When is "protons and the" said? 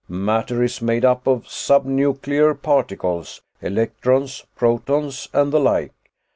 4.55-5.59